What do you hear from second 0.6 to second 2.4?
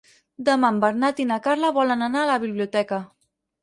en Bernat i na Carla volen anar a